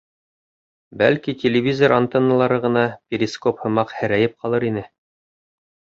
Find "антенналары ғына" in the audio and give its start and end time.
1.99-2.85